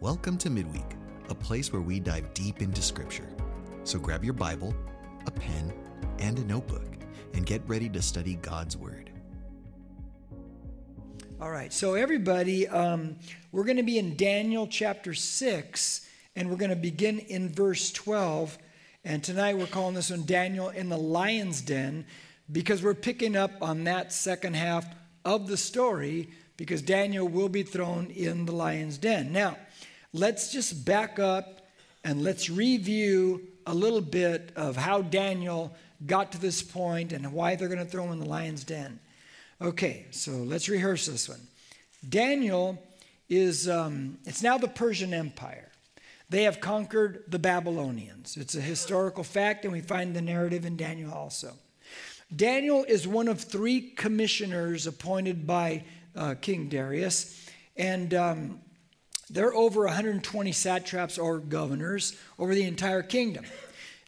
[0.00, 0.94] Welcome to Midweek,
[1.28, 3.28] a place where we dive deep into Scripture.
[3.82, 4.72] So grab your Bible,
[5.26, 5.74] a pen,
[6.20, 6.86] and a notebook,
[7.34, 9.10] and get ready to study God's Word.
[11.40, 13.16] All right, so everybody, um,
[13.50, 17.90] we're going to be in Daniel chapter 6, and we're going to begin in verse
[17.90, 18.56] 12.
[19.04, 22.06] And tonight we're calling this one Daniel in the Lion's Den
[22.52, 24.86] because we're picking up on that second half
[25.24, 26.28] of the story
[26.58, 29.32] because Daniel will be thrown in the lion's den.
[29.32, 29.56] Now,
[30.12, 31.66] let's just back up
[32.04, 35.74] and let's review a little bit of how Daniel
[36.06, 39.00] got to this point and why they're going to throw him in the lion's den.
[39.60, 41.40] Okay, so let's rehearse this one.
[42.08, 42.82] Daniel
[43.28, 45.70] is, um, it's now the Persian Empire.
[46.30, 48.36] They have conquered the Babylonians.
[48.36, 51.54] It's a historical fact, and we find the narrative in Daniel also.
[52.34, 58.60] Daniel is one of three commissioners appointed by uh, King Darius, and um,
[59.28, 63.44] there are over 120 satraps or governors over the entire kingdom.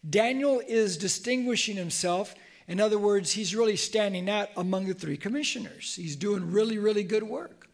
[0.09, 2.35] Daniel is distinguishing himself.
[2.67, 5.95] In other words, he's really standing out among the three commissioners.
[5.95, 7.69] He's doing really, really good work.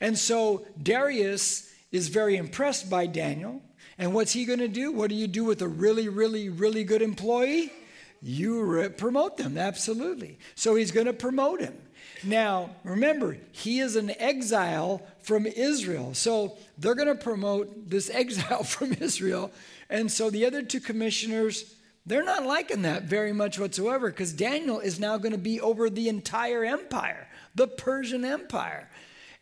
[0.00, 3.62] And so Darius is very impressed by Daniel.
[3.96, 4.92] And what's he going to do?
[4.92, 7.72] What do you do with a really, really, really good employee?
[8.20, 10.38] You re- promote them, absolutely.
[10.54, 11.76] So he's going to promote him.
[12.24, 16.14] Now, remember, he is an exile from Israel.
[16.14, 19.50] So they're going to promote this exile from Israel.
[19.88, 21.74] And so the other two commissioners,
[22.06, 25.88] they're not liking that very much whatsoever because Daniel is now going to be over
[25.88, 28.88] the entire empire, the Persian Empire.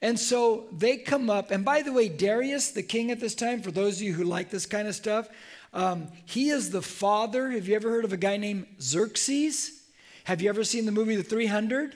[0.02, 3.62] And so they come up, and by the way, Darius, the king at this time,
[3.62, 5.28] for those of you who like this kind of stuff,
[5.77, 7.50] um, he is the father.
[7.50, 9.82] Have you ever heard of a guy named Xerxes?
[10.24, 11.94] Have you ever seen the movie The 300?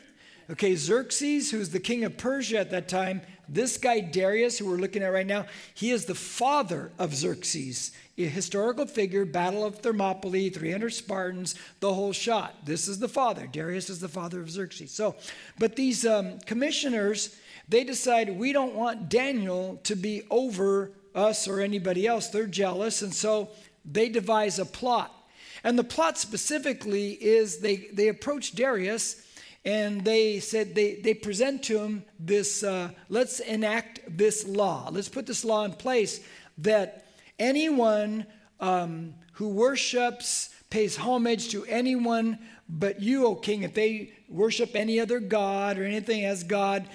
[0.50, 4.76] Okay, Xerxes, who's the king of Persia at that time, this guy Darius, who we're
[4.76, 9.78] looking at right now, he is the father of Xerxes, a historical figure, Battle of
[9.78, 12.66] Thermopylae, 300 Spartans, the whole shot.
[12.66, 13.46] This is the father.
[13.46, 14.90] Darius is the father of Xerxes.
[14.90, 15.16] So,
[15.58, 17.36] but these um, commissioners,
[17.68, 22.28] they decide we don't want Daniel to be over us or anybody else.
[22.28, 23.48] They're jealous, and so
[23.84, 25.14] they devise a plot.
[25.62, 29.26] And the plot specifically is they, they approach Darius
[29.64, 34.88] and they said they, they present to him this uh, let's enact this law.
[34.90, 36.20] Let's put this law in place
[36.58, 37.06] that
[37.38, 38.26] anyone
[38.58, 43.62] um, who worships pays homage to anyone but you o king.
[43.64, 46.88] If they worship any other god or anything as god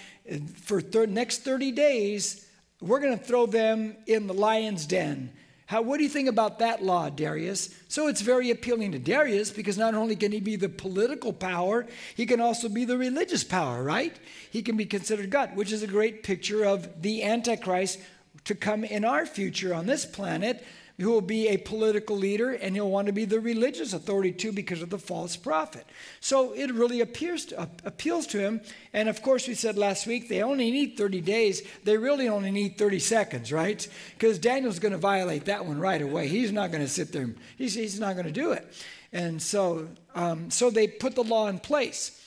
[0.63, 2.47] for the next 30 days
[2.81, 5.31] we're going to throw them in the lion's den
[5.67, 7.73] how, what do you think about that law, Darius?
[7.87, 11.87] So it's very appealing to Darius because not only can he be the political power,
[12.15, 14.15] he can also be the religious power, right?
[14.51, 17.99] He can be considered God, which is a great picture of the Antichrist
[18.43, 20.63] to come in our future on this planet
[20.99, 24.51] who will be a political leader and he'll want to be the religious authority too
[24.51, 25.85] because of the false prophet.
[26.21, 28.61] So it really appears to, uh, appeals to him.
[28.93, 31.63] And of course, we said last week they only need 30 days.
[31.83, 33.85] They really only need 30 seconds, right?
[34.17, 36.29] Because Daniel's going to violate that one right away.
[36.29, 37.29] He's not going to sit there.
[37.57, 38.65] He's, he's not going to do it.
[39.11, 42.21] And so, um, so they put the law in place.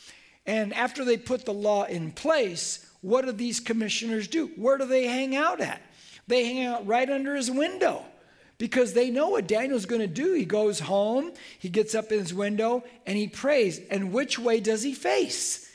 [0.44, 4.48] And after they put the law in place, what do these commissioners do?
[4.56, 5.80] Where do they hang out at?
[6.26, 8.04] They hang out right under his window
[8.58, 10.34] because they know what Daniel's going to do.
[10.34, 13.80] He goes home, he gets up in his window, and he prays.
[13.90, 15.70] And which way does he face?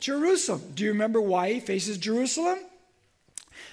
[0.00, 0.62] Jerusalem.
[0.74, 2.58] Do you remember why he faces Jerusalem?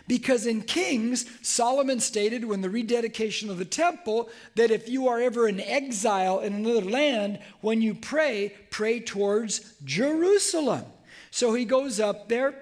[0.07, 5.19] Because in Kings, Solomon stated when the rededication of the temple that if you are
[5.19, 10.85] ever in exile in another land, when you pray, pray towards Jerusalem.
[11.31, 12.55] So he goes up there,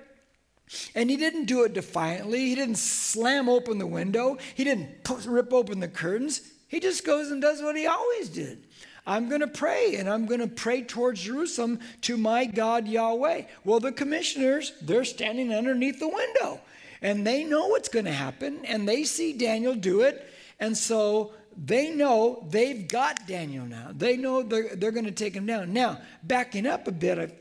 [0.95, 2.49] and he didn't do it defiantly.
[2.49, 4.37] He didn't slam open the window.
[4.55, 4.89] He didn't
[5.25, 6.41] rip open the curtains.
[6.67, 8.63] He just goes and does what he always did.
[9.07, 13.43] I'm going to pray, and I'm going to pray towards Jerusalem to my God Yahweh.
[13.63, 16.61] Well, the commissioners, they're standing underneath the window,
[17.01, 21.33] and they know what's going to happen, and they see Daniel do it, and so
[21.57, 23.89] they know they've got Daniel now.
[23.91, 25.73] They know they're, they're going to take him down.
[25.73, 27.31] Now, backing up a bit, I,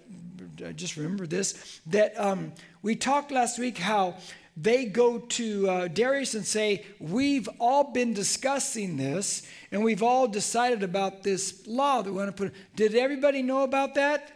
[0.62, 2.52] I just remember this that um,
[2.82, 4.16] we talked last week how
[4.56, 10.26] they go to uh, Darius and say, We've all been discussing this and we've all
[10.26, 12.54] decided about this law that we want to put.
[12.74, 14.32] Did everybody know about that?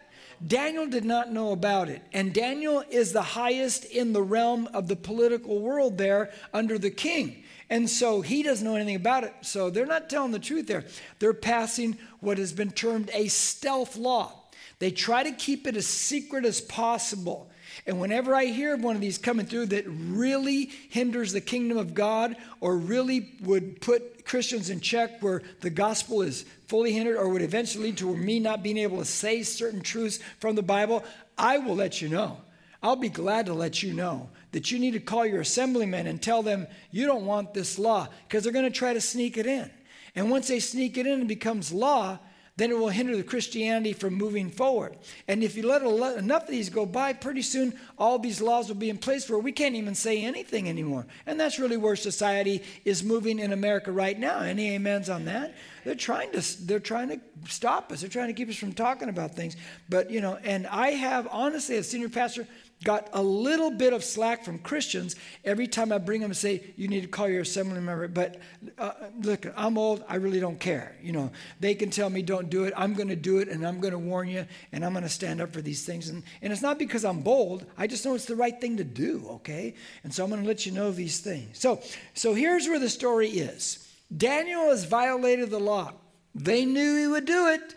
[0.46, 2.02] Daniel did not know about it.
[2.12, 6.90] And Daniel is the highest in the realm of the political world there under the
[6.90, 7.44] king.
[7.70, 9.32] And so he doesn't know anything about it.
[9.42, 10.84] So they're not telling the truth there.
[11.20, 14.41] They're passing what has been termed a stealth law.
[14.82, 17.48] They try to keep it as secret as possible.
[17.86, 21.78] And whenever I hear of one of these coming through that really hinders the kingdom
[21.78, 27.16] of God or really would put Christians in check where the gospel is fully hindered
[27.16, 30.62] or would eventually lead to me not being able to say certain truths from the
[30.62, 31.04] Bible,
[31.38, 32.38] I will let you know.
[32.82, 36.20] I'll be glad to let you know that you need to call your assemblymen and
[36.20, 39.46] tell them you don't want this law because they're going to try to sneak it
[39.46, 39.70] in.
[40.16, 42.18] And once they sneak it in and becomes law,
[42.56, 44.98] then it will hinder the Christianity from moving forward.
[45.26, 48.76] And if you let enough of these go by, pretty soon all these laws will
[48.76, 51.06] be in place where we can't even say anything anymore.
[51.24, 54.40] And that's really where society is moving in America right now.
[54.40, 55.54] Any amens on that?
[55.84, 58.02] They're trying to they're trying to stop us.
[58.02, 59.56] They're trying to keep us from talking about things.
[59.88, 62.46] But you know, and I have honestly, as senior pastor,
[62.84, 66.62] got a little bit of slack from Christians every time I bring them and say,
[66.76, 68.08] you need to call your assembly member.
[68.08, 68.40] But
[68.78, 70.04] uh, look, I'm old.
[70.08, 70.96] I really don't care.
[71.02, 71.30] You know,
[71.60, 72.74] they can tell me don't do it.
[72.76, 75.08] I'm going to do it and I'm going to warn you and I'm going to
[75.08, 76.08] stand up for these things.
[76.08, 77.66] And, and it's not because I'm bold.
[77.76, 79.74] I just know it's the right thing to do, okay?
[80.04, 81.58] And so I'm going to let you know these things.
[81.58, 81.80] So,
[82.14, 83.88] so here's where the story is.
[84.14, 85.92] Daniel has violated the law.
[86.34, 87.74] They knew he would do it.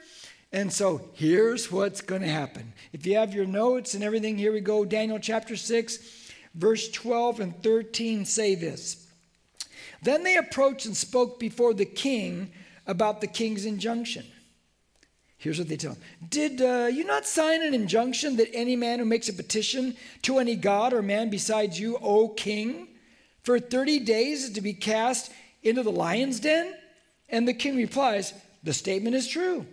[0.56, 2.72] And so here's what's going to happen.
[2.94, 4.86] If you have your notes and everything, here we go.
[4.86, 9.06] Daniel chapter 6, verse 12 and 13 say this.
[10.02, 12.54] Then they approached and spoke before the king
[12.88, 14.26] about the king's injunction.
[15.38, 19.00] Here's what they tell him Did uh, you not sign an injunction that any man
[19.00, 22.88] who makes a petition to any god or man besides you, O king,
[23.44, 26.74] for 30 days is to be cast into the lion's den?
[27.28, 29.66] And the king replies, The statement is true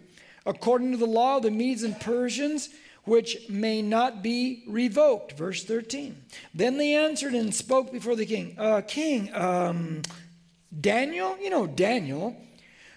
[0.47, 2.69] according to the law of the Medes and Persians,
[3.05, 5.33] which may not be revoked.
[5.33, 6.17] Verse 13.
[6.55, 8.55] Then they answered and spoke before the king.
[8.59, 10.03] Uh, king, um,
[10.81, 12.37] Daniel, you know Daniel,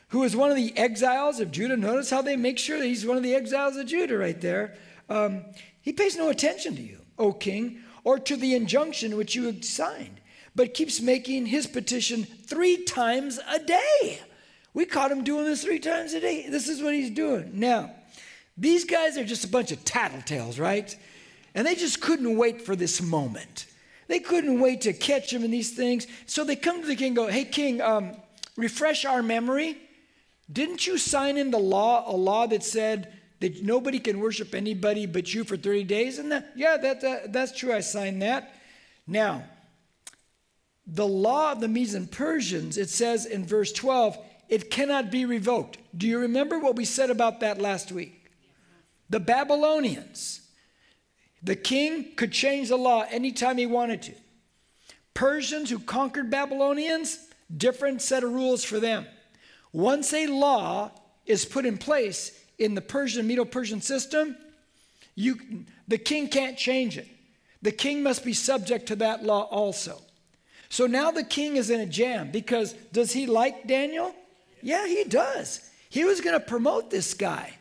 [0.10, 1.76] who is one of the exiles of Judah.
[1.76, 4.76] Notice how they make sure that he's one of the exiles of Judah right there.
[5.10, 5.46] Um,
[5.82, 10.22] he pays no attention to you, O king, or to the injunction which you signed,
[10.56, 14.22] but keeps making his petition three times a day.
[14.76, 16.48] We caught him doing this three times a day.
[16.50, 17.52] This is what he's doing.
[17.54, 17.92] Now,
[18.58, 20.96] these guys are just a bunch of tattletales, right?
[21.56, 23.68] And they just couldn't wait for this moment.
[24.10, 26.08] They couldn't wait to catch him in these things.
[26.26, 28.18] So they come to the king and go, Hey, king, um,
[28.58, 29.78] refresh our memory.
[30.52, 35.06] Didn't you sign in the law, a law that said that nobody can worship anybody
[35.06, 36.20] but you for 30 days?
[36.20, 37.74] And that, yeah, that, that, that's true.
[37.74, 38.54] I signed that.
[39.08, 39.46] Now,
[40.86, 44.18] the law of the Medes and Persians, it says in verse 12,
[44.50, 45.78] it cannot be revoked.
[45.98, 48.32] Do you remember what we said about that last week?
[49.10, 50.42] The Babylonians.
[51.44, 54.14] The king could change the law anytime he wanted to.
[55.14, 57.20] Persians who conquered Babylonians,
[57.56, 59.06] different set of rules for them.
[59.72, 60.92] Once a law
[61.26, 64.36] is put in place in the Persian, Medo Persian system,
[65.16, 67.08] you, the king can't change it.
[67.62, 70.02] The king must be subject to that law also.
[70.70, 74.14] So now the king is in a jam because does he like Daniel?
[74.66, 75.62] Yeah, he does.
[75.90, 77.56] He was going to promote this guy.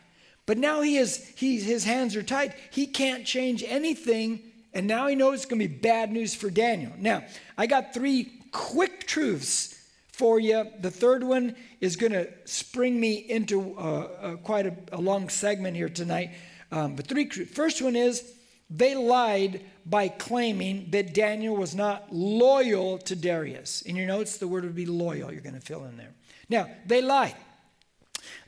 [0.47, 2.55] But now he is, he, his hands are tied.
[2.71, 4.41] He can't change anything.
[4.73, 6.93] And now he knows it's going to be bad news for Daniel.
[6.97, 7.23] Now,
[7.59, 9.79] I got three quick truths
[10.13, 10.67] for you.
[10.81, 15.29] The third one is going to spring me into uh, uh, quite a, a, long
[15.29, 16.31] segment here tonight.
[16.73, 17.29] Um, but three.
[17.29, 18.33] First one is
[18.71, 23.83] they lied by claiming that Daniel was not loyal to Darius.
[23.83, 25.31] In your notes, the word would be loyal.
[25.31, 26.15] You're going to fill in there.
[26.49, 27.35] Now, they lie.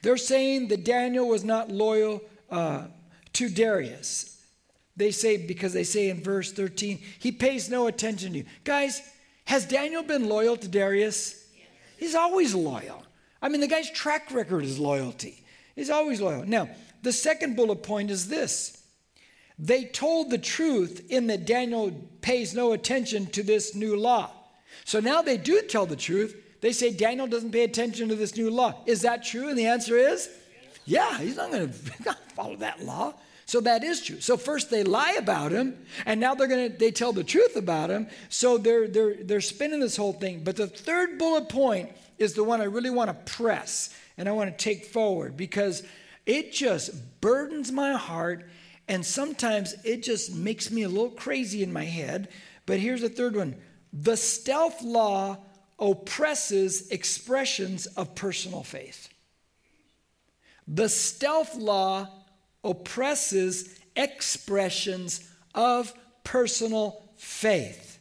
[0.03, 2.87] They're saying that Daniel was not loyal uh,
[3.35, 4.41] to Darius.
[4.97, 8.45] They say, because they say in verse 13, he pays no attention to you.
[8.65, 9.03] Guys,
[9.45, 11.47] has Daniel been loyal to Darius?
[11.99, 13.05] He's always loyal.
[13.43, 15.45] I mean, the guy's track record is loyalty.
[15.75, 16.45] He's always loyal.
[16.47, 16.71] Now,
[17.03, 18.83] the second bullet point is this
[19.59, 24.31] they told the truth in that Daniel pays no attention to this new law.
[24.85, 28.37] So now they do tell the truth, they say Daniel doesn't pay attention to this
[28.37, 28.75] new law.
[28.87, 29.49] Is that true?
[29.49, 30.29] And the answer is
[30.87, 31.69] yeah, he's not going
[32.05, 33.15] to follow that law.
[33.45, 34.21] So that is true.
[34.21, 37.55] So first they lie about him, and now they're going to they tell the truth
[37.57, 38.09] about him.
[38.29, 40.43] So they're they're they're spinning this whole thing.
[40.43, 44.33] But the third bullet point is the one I really want to press and I
[44.33, 45.83] want to take forward because
[46.25, 48.49] it just burdens my heart
[48.89, 52.29] and sometimes it just makes me a little crazy in my head.
[52.65, 53.57] But here's the third one.
[53.93, 55.39] The stealth law
[55.79, 59.09] oppresses expressions of personal faith.
[60.67, 62.09] The stealth law
[62.65, 65.93] oppresses expressions of
[66.25, 67.99] personal faith.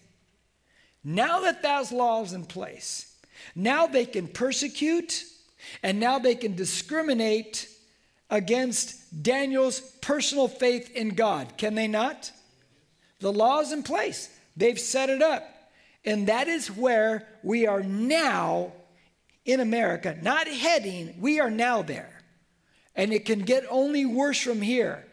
[1.04, 3.16] Now that those laws in place,
[3.54, 5.24] now they can persecute
[5.84, 7.70] and now they can discriminate
[8.30, 11.58] against Daniel's personal faith in God.
[11.58, 12.32] Can they not?
[13.20, 15.44] The law is in place, they've set it up.
[16.06, 18.74] And that is where we are now
[19.44, 22.12] in America, not heading, we are now there.
[22.96, 25.06] And it can get only worse from here.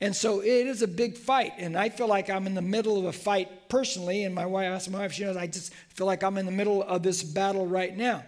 [0.00, 1.52] And so it is a big fight.
[1.58, 4.24] And I feel like I'm in the middle of a fight personally.
[4.24, 6.82] And my wife my wife, she knows, I just feel like I'm in the middle
[6.82, 8.24] of this battle right now.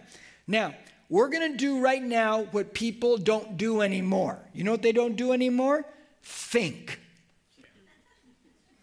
[0.47, 0.73] Now,
[1.09, 4.39] we're going to do right now what people don't do anymore.
[4.53, 5.85] You know what they don't do anymore?
[6.23, 6.99] Think.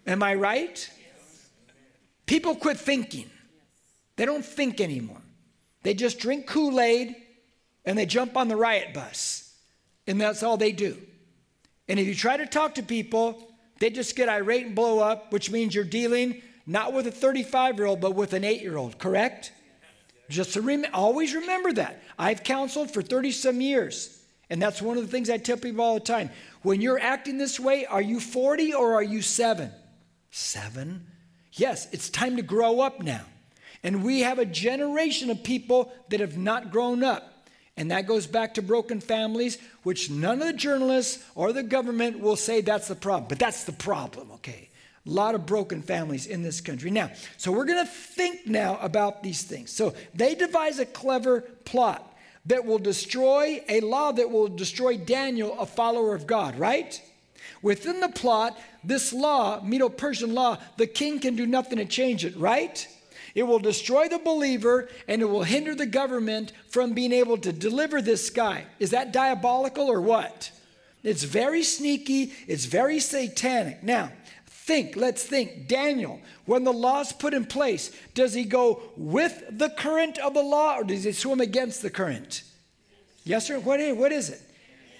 [0.06, 0.90] Am I right?
[2.28, 3.28] People quit thinking.
[4.16, 5.22] They don't think anymore.
[5.82, 7.16] They just drink Kool Aid
[7.84, 9.54] and they jump on the riot bus.
[10.06, 10.98] And that's all they do.
[11.88, 15.32] And if you try to talk to people, they just get irate and blow up,
[15.32, 18.76] which means you're dealing not with a 35 year old, but with an eight year
[18.76, 19.52] old, correct?
[20.28, 22.02] Just to rem- always remember that.
[22.18, 24.22] I've counseled for 30 some years.
[24.50, 26.28] And that's one of the things I tell people all the time.
[26.60, 29.72] When you're acting this way, are you 40 or are you seven?
[30.30, 31.06] Seven?
[31.58, 33.22] Yes, it's time to grow up now.
[33.82, 37.34] And we have a generation of people that have not grown up.
[37.76, 42.18] And that goes back to broken families, which none of the journalists or the government
[42.18, 43.28] will say that's the problem.
[43.28, 44.68] But that's the problem, okay?
[45.06, 46.90] A lot of broken families in this country.
[46.90, 49.70] Now, so we're going to think now about these things.
[49.70, 52.04] So they devise a clever plot
[52.46, 57.00] that will destroy a law that will destroy Daniel, a follower of God, right?
[57.62, 62.24] Within the plot, this law, Medo Persian law, the king can do nothing to change
[62.24, 62.86] it, right?
[63.34, 67.52] It will destroy the believer and it will hinder the government from being able to
[67.52, 68.66] deliver this guy.
[68.78, 70.50] Is that diabolical or what?
[71.02, 73.82] It's very sneaky, it's very satanic.
[73.82, 74.10] Now,
[74.46, 75.68] think, let's think.
[75.68, 80.42] Daniel, when the law's put in place, does he go with the current of the
[80.42, 82.42] law or does he swim against the current?
[83.24, 83.58] Yes, sir?
[83.60, 84.42] What is, what is it?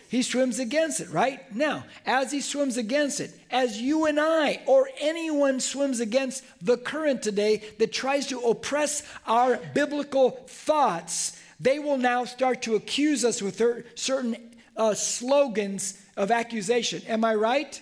[0.09, 1.55] He swims against it, right?
[1.55, 6.79] Now, as he swims against it, as you and I or anyone swims against the
[6.79, 13.23] current today that tries to oppress our biblical thoughts, they will now start to accuse
[13.23, 13.61] us with
[13.97, 14.37] certain
[14.79, 17.03] uh, slogans of accusation.
[17.07, 17.81] Am I right?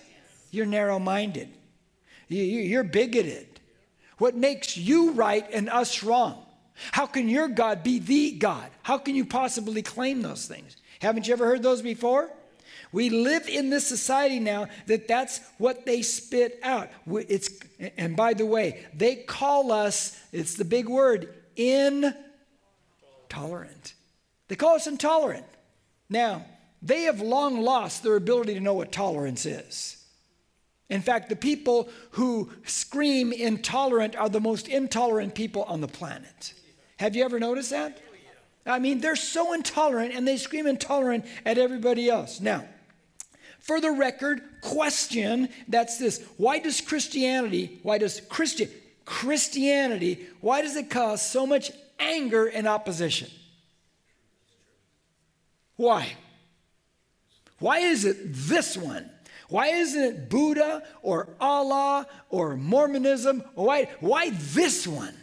[0.51, 1.49] You're narrow minded,
[2.27, 3.47] you're bigoted.
[4.17, 6.43] What makes you right and us wrong?
[6.91, 8.69] How can your God be the God?
[8.83, 10.75] How can you possibly claim those things?
[11.01, 12.29] Haven't you ever heard those before?
[12.91, 16.89] We live in this society now that that's what they spit out.
[17.07, 17.49] It's,
[17.97, 22.15] and by the way, they call us, it's the big word, intolerant.
[24.47, 25.45] They call us intolerant.
[26.09, 26.45] Now,
[26.81, 30.05] they have long lost their ability to know what tolerance is.
[30.89, 36.53] In fact, the people who scream intolerant are the most intolerant people on the planet.
[36.97, 38.01] Have you ever noticed that?
[38.67, 42.39] I mean, they're so intolerant and they scream intolerant at everybody else.
[42.39, 42.65] Now,
[43.59, 48.69] for the record, question that's this why does Christianity, why does Christian,
[49.05, 53.29] Christianity, why does it cause so much anger and opposition?
[55.75, 56.15] Why?
[57.59, 59.09] Why is it this one?
[59.49, 63.43] Why isn't it Buddha or Allah or Mormonism?
[63.55, 65.15] Why, why this one?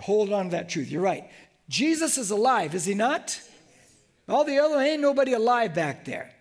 [0.00, 0.90] Hold on to that truth.
[0.90, 1.24] You're right.
[1.68, 3.40] Jesus is alive, is he not?
[4.28, 6.32] All the other ain't nobody alive back there.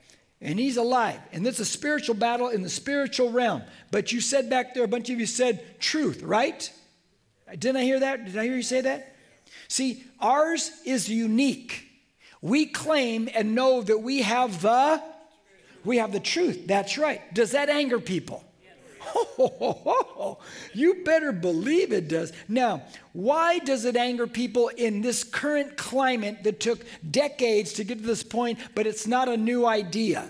[0.42, 1.20] And he's alive.
[1.34, 3.64] And it's a spiritual battle in the spiritual realm.
[3.92, 6.72] But you said back there, a bunch of you said truth, right?
[7.52, 8.26] Didn't I hear that?
[8.26, 9.16] Did I hear you say that?
[9.68, 11.88] See, ours is unique.
[12.42, 15.02] We claim and know that we have the
[15.86, 16.68] we have the truth.
[16.68, 17.34] That's right.
[17.34, 18.44] Does that anger people?
[20.74, 22.34] you better believe it does.
[22.48, 28.00] Now, why does it anger people in this current climate that took decades to get
[28.00, 30.30] to this point, but it's not a new idea?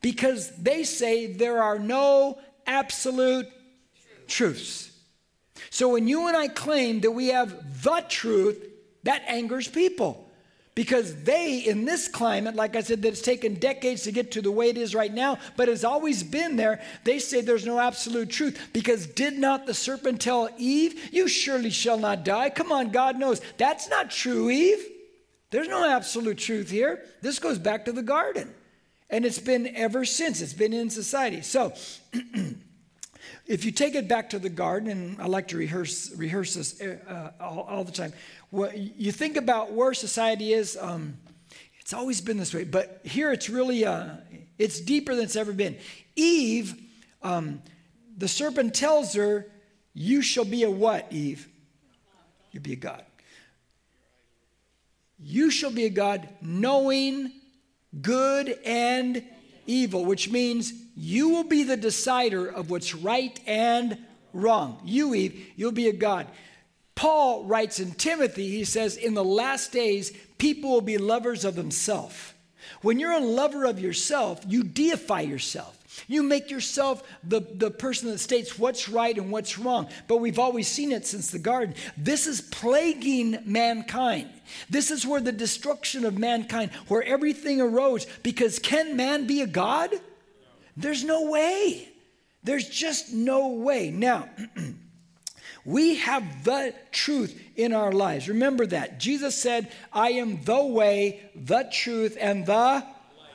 [0.00, 3.48] Because they say there are no absolute
[4.26, 4.90] truths.
[5.70, 8.66] So when you and I claim that we have the truth,
[9.02, 10.29] that angers people
[10.80, 14.40] because they, in this climate, like I said, that it's taken decades to get to
[14.40, 17.78] the way it is right now, but has always been there, they say there's no
[17.78, 18.70] absolute truth.
[18.72, 22.48] Because did not the serpent tell Eve, You surely shall not die?
[22.48, 23.42] Come on, God knows.
[23.58, 24.82] That's not true, Eve.
[25.50, 27.04] There's no absolute truth here.
[27.20, 28.48] This goes back to the garden.
[29.10, 31.42] And it's been ever since, it's been in society.
[31.42, 31.74] So,
[33.46, 36.80] if you take it back to the garden, and I like to rehearse, rehearse this
[36.80, 38.14] uh, all, all the time,
[38.50, 41.16] well, you think about where society is, um,
[41.80, 44.16] it's always been this way, but here it's really, uh,
[44.58, 45.76] it's deeper than it's ever been.
[46.16, 46.74] Eve,
[47.22, 47.62] um,
[48.16, 49.46] the serpent tells her,
[49.94, 51.48] you shall be a what, Eve?
[52.52, 53.04] You'll be a God.
[55.18, 57.32] You shall be a God knowing
[58.00, 59.24] good and
[59.66, 63.98] evil, which means you will be the decider of what's right and
[64.32, 64.80] wrong.
[64.84, 66.26] You, Eve, you'll be a God.
[66.94, 71.56] Paul writes in Timothy, he says, In the last days, people will be lovers of
[71.56, 72.34] themselves.
[72.82, 75.76] When you're a lover of yourself, you deify yourself.
[76.06, 79.88] You make yourself the, the person that states what's right and what's wrong.
[80.08, 81.74] But we've always seen it since the garden.
[81.96, 84.30] This is plaguing mankind.
[84.68, 88.06] This is where the destruction of mankind, where everything arose.
[88.22, 89.90] Because can man be a God?
[90.76, 91.88] There's no way.
[92.42, 93.90] There's just no way.
[93.90, 94.28] Now,
[95.70, 98.28] we have the truth in our lives.
[98.28, 98.98] Remember that.
[98.98, 102.84] Jesus said, I am the way, the truth, and the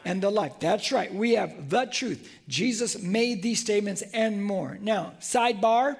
[0.04, 0.54] and the life.
[0.60, 1.12] That's right.
[1.12, 2.30] We have the truth.
[2.48, 4.78] Jesus made these statements and more.
[4.80, 5.98] Now, sidebar,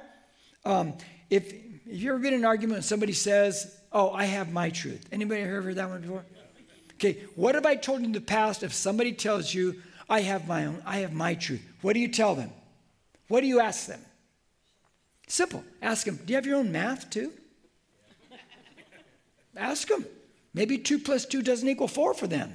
[0.64, 0.94] um,
[1.32, 4.70] if, if you ever been in an argument and somebody says, oh, I have my
[4.70, 5.08] truth.
[5.12, 6.24] Anybody ever heard that one before?
[6.94, 10.48] Okay, what have I told you in the past if somebody tells you, I have
[10.48, 11.66] my own, I have my truth?
[11.82, 12.52] What do you tell them?
[13.28, 14.02] What do you ask them?
[15.28, 15.64] Simple.
[15.82, 17.32] Ask them, do you have your own math too?
[19.58, 20.06] ask them.
[20.54, 22.54] Maybe two plus two doesn't equal four for them.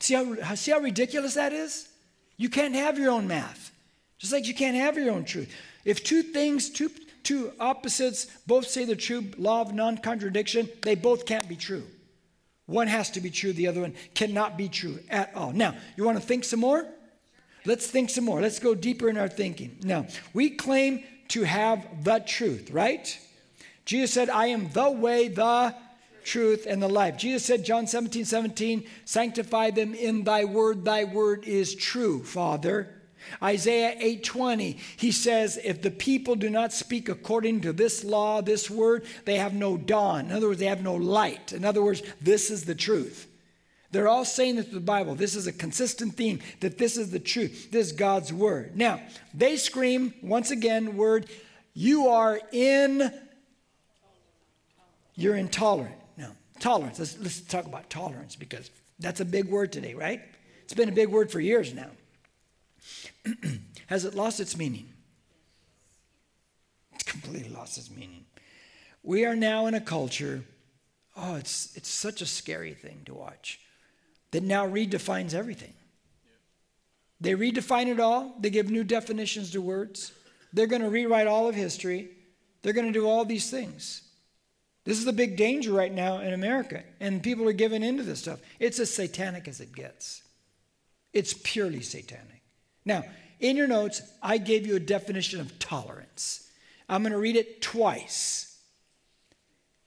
[0.00, 1.88] See how, see how ridiculous that is?
[2.36, 3.70] You can't have your own math,
[4.18, 5.54] just like you can't have your own truth.
[5.84, 6.90] If two things, two,
[7.22, 11.84] two opposites, both say the true law of non contradiction, they both can't be true.
[12.66, 15.52] One has to be true, the other one cannot be true at all.
[15.52, 16.86] Now, you want to think some more?
[17.64, 18.40] Let's think some more.
[18.40, 19.78] Let's go deeper in our thinking.
[19.82, 23.18] Now, we claim to have the truth, right?
[23.86, 25.74] Jesus said, I am the way, the
[26.24, 27.16] truth, and the life.
[27.16, 30.84] Jesus said, John 17, 17, sanctify them in thy word.
[30.84, 32.94] Thy word is true, Father.
[33.42, 38.68] Isaiah 8:20 he says if the people do not speak according to this law this
[38.68, 42.02] word they have no dawn in other words they have no light in other words
[42.20, 43.28] this is the truth
[43.92, 47.10] they're all saying this to the Bible this is a consistent theme that this is
[47.10, 49.00] the truth this is God's word now
[49.34, 51.28] they scream once again word
[51.74, 53.12] you are in
[55.14, 56.98] you're intolerant Now, Tolerance.
[56.98, 60.20] Let's, let's talk about tolerance because that's a big word today, right?
[60.64, 61.90] It's been a big word for years now.
[63.86, 64.88] Has it lost its meaning?
[66.94, 68.24] It's completely lost its meaning.
[69.02, 70.44] We are now in a culture,
[71.16, 73.60] oh, it's, it's such a scary thing to watch,
[74.32, 75.72] that now redefines everything.
[77.20, 80.12] They redefine it all, they give new definitions to words,
[80.52, 82.10] they're going to rewrite all of history,
[82.62, 84.02] they're going to do all these things.
[84.84, 88.18] This is the big danger right now in America, and people are giving into this
[88.18, 88.40] stuff.
[88.58, 90.22] It's as satanic as it gets.
[91.12, 92.42] It's purely satanic.
[92.84, 93.04] Now,
[93.38, 96.50] in your notes, I gave you a definition of tolerance.
[96.88, 98.58] I'm going to read it twice.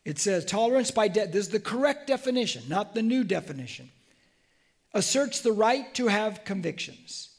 [0.06, 1.32] It says tolerance by death.
[1.32, 3.90] This is the correct definition, not the new definition.
[4.96, 7.30] Asserts the right to have convictions,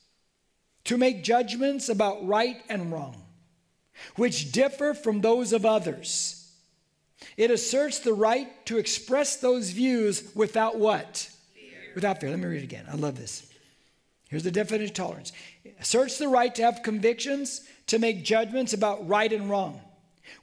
[0.84, 3.24] to make judgments about right and wrong,
[4.14, 6.36] which differ from those of others
[7.36, 11.30] it asserts the right to express those views without what?
[11.54, 11.78] Fear.
[11.94, 12.30] Without fear.
[12.30, 12.86] Let me read it again.
[12.90, 13.50] I love this.
[14.28, 15.32] Here's the definition of tolerance.
[15.64, 19.80] It asserts the right to have convictions, to make judgments about right and wrong,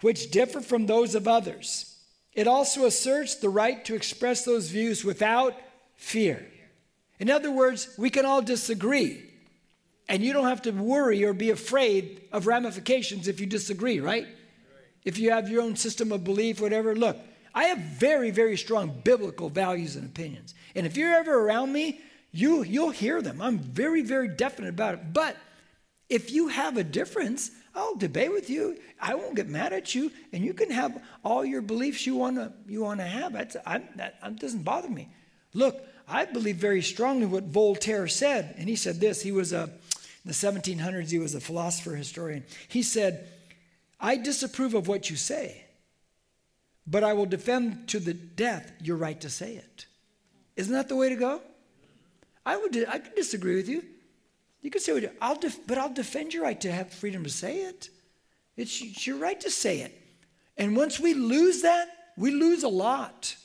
[0.02, 1.98] which differ from those of others.
[2.34, 5.56] It also asserts the right to express those views without
[5.96, 6.46] fear.
[7.24, 9.24] In other words, we can all disagree,
[10.10, 14.28] and you don't have to worry or be afraid of ramifications if you disagree, right?
[15.06, 17.18] if you have your own system of belief, whatever, look,
[17.56, 20.54] I have very, very strong biblical values and opinions.
[20.76, 22.02] And if you're ever around me,
[22.34, 23.42] you, you'll hear them.
[23.42, 25.14] I'm very, very definite about it.
[25.14, 25.38] But
[26.10, 28.78] if you have a difference, I'll debate with you.
[29.00, 32.36] I won't get mad at you, and you can have all your beliefs you want
[32.36, 33.32] to you want to have.
[33.32, 35.10] That's, I, that, that doesn't bother me.
[35.54, 35.82] Look,
[36.14, 39.24] I believe very strongly what Voltaire said, and he said this.
[39.24, 41.10] He was a in the 1700s.
[41.10, 42.46] He was a philosopher historian.
[42.68, 43.28] He said,
[44.00, 45.66] I disapprove of what you say,
[46.86, 49.88] but I will defend to the death your right to say it.
[50.56, 51.42] Isn't that the way to go?
[52.46, 52.86] I would.
[52.88, 53.84] I could disagree with you.
[54.62, 57.64] You could say, "I'll," def- but I'll defend your right to have freedom to say
[57.64, 57.90] it.
[58.56, 60.00] It's, it's your right to say it.
[60.58, 63.36] And once we lose that, we lose a lot.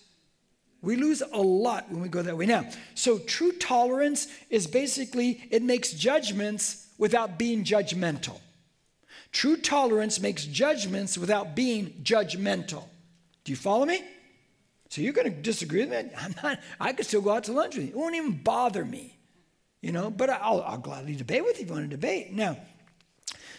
[0.81, 2.47] We lose a lot when we go that way.
[2.47, 8.41] Now, so true tolerance is basically it makes judgments without being judgmental.
[9.33, 12.85] True tolerance makes judgments without being judgmental.
[13.45, 14.03] Do you follow me?
[14.89, 16.11] So you're going to disagree with me?
[16.17, 16.61] I'm not.
[16.81, 17.91] I could still go out to lunch with you.
[17.91, 19.19] It won't even bother me,
[19.83, 20.11] you know.
[20.11, 22.33] But I'll, I'll gladly debate with you if you want to debate.
[22.33, 22.57] Now,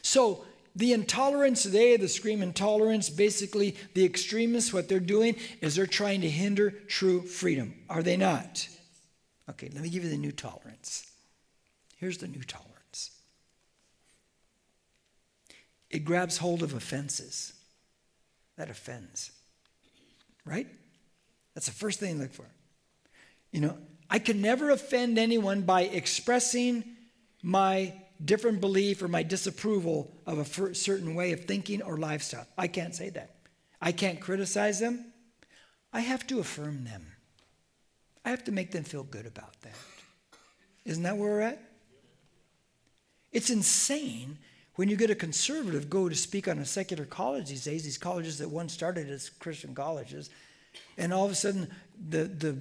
[0.02, 5.86] so the intolerance today, the scream intolerance, basically the extremists, what they're doing is they're
[5.86, 7.74] trying to hinder true freedom.
[7.90, 8.68] Are they not?
[9.50, 11.10] Okay, let me give you the new tolerance.
[11.98, 12.70] Here's the new tolerance
[15.90, 17.54] it grabs hold of offenses.
[18.58, 19.32] That offends,
[20.46, 20.68] right?
[21.56, 22.46] That's the first thing you look for.
[23.52, 23.78] You know,
[24.10, 26.84] I can never offend anyone by expressing
[27.42, 32.48] my different belief or my disapproval of a certain way of thinking or lifestyle.
[32.58, 33.36] I can't say that.
[33.82, 35.14] I can't criticize them.
[35.94, 37.06] I have to affirm them.
[38.26, 39.76] I have to make them feel good about that.
[40.86, 41.62] Isn't that where we're at?
[43.32, 44.38] It's insane
[44.76, 47.98] when you get a conservative go to speak on a secular college these days, these
[47.98, 50.30] colleges that once started as Christian colleges,
[50.98, 51.70] and all of a sudden
[52.10, 52.58] the, the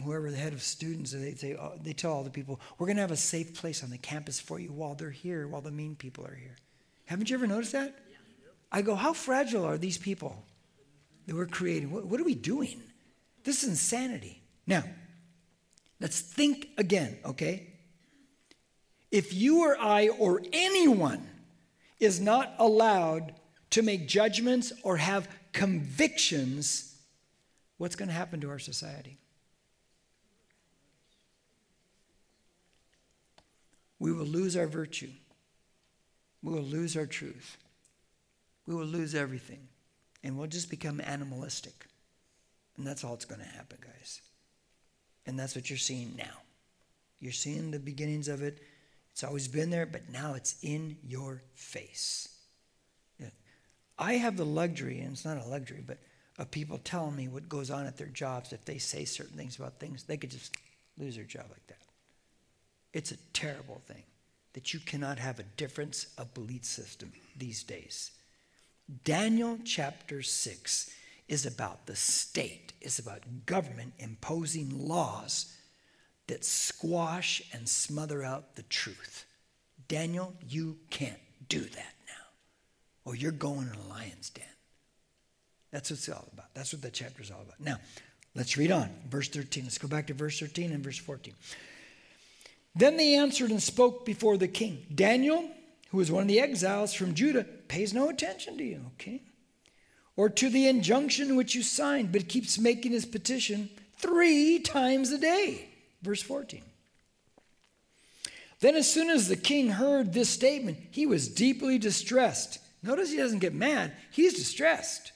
[0.00, 2.96] whoever the head of students, they, they, uh, they tell all the people, we're going
[2.96, 5.70] to have a safe place on the campus for you while they're here, while the
[5.70, 6.56] mean people are here.
[7.06, 7.98] Haven't you ever noticed that?
[8.72, 10.44] I go, how fragile are these people
[11.26, 11.90] that we're creating?
[11.90, 12.80] What, what are we doing?
[13.42, 14.42] This is insanity.
[14.66, 14.84] Now,
[16.00, 17.66] let's think again, okay?
[19.10, 21.26] If you or I or anyone
[21.98, 23.34] is not allowed
[23.70, 26.94] to make judgments or have convictions,
[27.78, 29.18] what's going to happen to our society?
[34.00, 35.10] We will lose our virtue.
[36.42, 37.56] We will lose our truth.
[38.66, 39.68] We will lose everything.
[40.24, 41.86] And we'll just become animalistic.
[42.76, 44.20] And that's all that's going to happen, guys.
[45.26, 46.42] And that's what you're seeing now.
[47.20, 48.58] You're seeing the beginnings of it.
[49.12, 52.28] It's always been there, but now it's in your face.
[53.98, 55.98] I have the luxury, and it's not a luxury, but
[56.38, 58.50] of people telling me what goes on at their jobs.
[58.50, 60.56] If they say certain things about things, they could just
[60.96, 61.76] lose their job like that.
[62.92, 64.02] It's a terrible thing
[64.52, 68.10] that you cannot have a difference of belief system these days.
[69.04, 70.90] Daniel chapter 6
[71.28, 75.54] is about the state, it's about government imposing laws
[76.26, 79.26] that squash and smother out the truth.
[79.86, 84.44] Daniel, you can't do that now, or you're going in a lion's den.
[85.70, 86.52] That's what it's all about.
[86.54, 87.60] That's what the chapter is all about.
[87.60, 87.76] Now,
[88.34, 88.90] let's read on.
[89.08, 89.64] Verse 13.
[89.64, 91.34] Let's go back to verse 13 and verse 14.
[92.74, 94.86] Then they answered and spoke before the king.
[94.94, 95.50] Daniel,
[95.90, 99.22] who was one of the exiles from Judah, pays no attention to you, okay?
[100.16, 105.18] Or to the injunction which you signed, but keeps making his petition three times a
[105.18, 105.68] day.
[106.02, 106.62] Verse 14.
[108.60, 112.58] Then, as soon as the king heard this statement, he was deeply distressed.
[112.82, 115.12] Notice he doesn't get mad, he's distressed.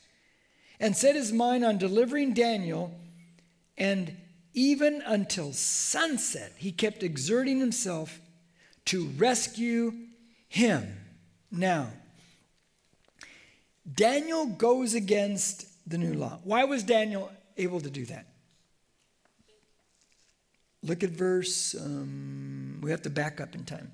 [0.81, 2.93] And set his mind on delivering Daniel
[3.79, 4.17] and
[4.55, 8.21] even until sunset, he kept exerting himself
[8.87, 9.93] to rescue
[10.49, 10.97] him.
[11.51, 11.89] Now,
[13.93, 16.39] Daniel goes against the new law.
[16.45, 18.27] Why was Daniel able to do that?
[20.83, 23.91] Look at verse, um, we have to back up in time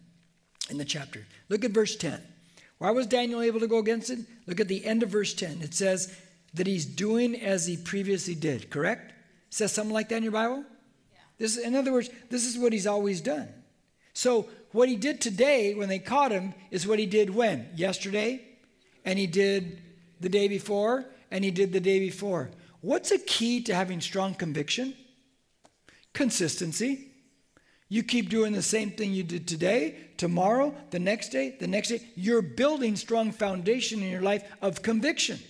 [0.71, 1.27] in the chapter.
[1.49, 2.21] Look at verse 10.
[2.79, 4.21] Why was Daniel able to go against it?
[4.47, 5.63] Look at the end of verse 10.
[5.63, 6.17] It says
[6.55, 9.13] that he's doing as he previously did, correct?
[9.51, 10.65] Says something like that in your Bible?
[11.13, 11.19] Yeah.
[11.39, 13.49] This, in other words, this is what he's always done.
[14.13, 17.69] So, what he did today when they caught him is what he did when?
[17.75, 18.41] Yesterday,
[19.05, 19.81] and he did
[20.21, 22.51] the day before, and he did the day before.
[22.81, 24.95] What's a key to having strong conviction?
[26.13, 27.09] Consistency.
[27.89, 31.89] You keep doing the same thing you did today, tomorrow, the next day, the next
[31.89, 32.09] day.
[32.15, 35.41] You're building strong foundation in your life of conviction.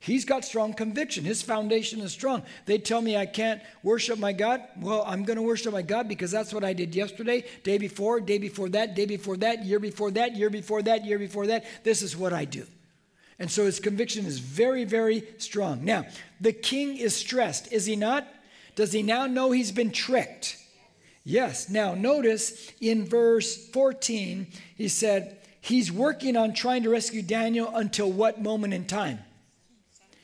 [0.00, 1.24] He's got strong conviction.
[1.24, 2.44] His foundation is strong.
[2.66, 4.62] They tell me I can't worship my God.
[4.80, 8.20] Well, I'm going to worship my God because that's what I did yesterday, day before,
[8.20, 11.64] day before that, day before that, year before that, year before that, year before that.
[11.82, 12.64] This is what I do.
[13.40, 15.84] And so his conviction is very, very strong.
[15.84, 16.06] Now,
[16.40, 18.26] the king is stressed, is he not?
[18.76, 20.56] Does he now know he's been tricked?
[21.24, 21.68] Yes.
[21.68, 28.10] Now, notice in verse 14, he said, he's working on trying to rescue Daniel until
[28.10, 29.18] what moment in time?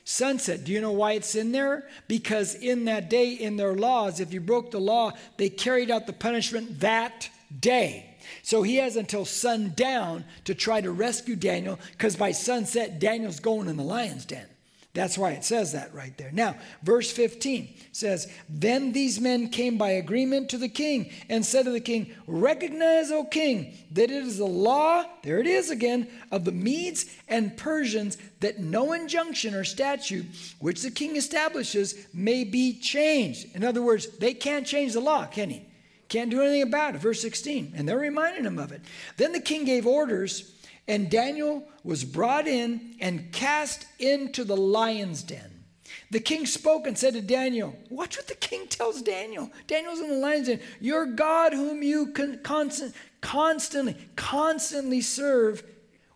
[0.04, 0.64] Sunset.
[0.64, 1.88] Do you know why it's in there?
[2.08, 6.06] Because in that day, in their laws, if you broke the law, they carried out
[6.06, 8.16] the punishment that day.
[8.42, 13.68] So he has until sundown to try to rescue Daniel, because by sunset, Daniel's going
[13.68, 14.46] in the lion's den.
[14.94, 16.30] That's why it says that right there.
[16.32, 16.54] Now,
[16.84, 21.72] verse 15 says, Then these men came by agreement to the king and said to
[21.72, 26.44] the king, Recognize, O king, that it is the law, there it is again, of
[26.44, 30.26] the Medes and Persians that no injunction or statute
[30.60, 33.48] which the king establishes may be changed.
[33.56, 35.66] In other words, they can't change the law, can he?
[36.08, 37.00] Can't do anything about it.
[37.00, 37.72] Verse 16.
[37.74, 38.82] And they're reminding him of it.
[39.16, 40.53] Then the king gave orders
[40.86, 45.64] and Daniel was brought in and cast into the lion's den.
[46.10, 49.50] The king spoke and said to Daniel, Watch what the king tells Daniel.
[49.66, 50.60] Daniel's in the lion's den.
[50.80, 55.62] Your God, whom you con- constant, constantly, constantly serve,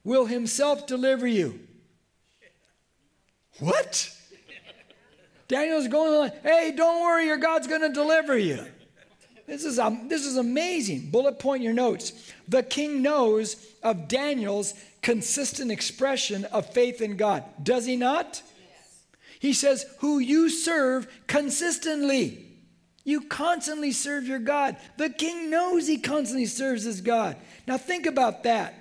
[0.05, 1.61] will himself deliver you.
[3.59, 4.15] What?
[5.49, 8.65] Daniel's going, Hey, don't worry, your God's going to deliver you.
[9.49, 11.09] This is, um, this is amazing.
[11.11, 12.13] Bullet point your notes.
[12.49, 17.45] The king knows of Daniel's consistent expression of faith in God.
[17.63, 18.43] Does he not?
[18.61, 19.07] Yes.
[19.41, 22.45] He says, Who you serve consistently.
[23.05, 24.77] You constantly serve your God.
[24.99, 27.37] The king knows he constantly serves his God.
[27.67, 28.75] Now think about that.